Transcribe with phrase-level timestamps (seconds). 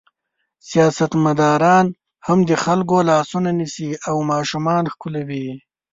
[0.69, 1.85] سیاستمداران
[2.27, 5.47] هم د خلکو لاسونه نیسي او ماشومان ښکلوي.